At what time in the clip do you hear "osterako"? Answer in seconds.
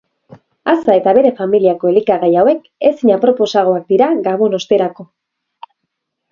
4.63-5.11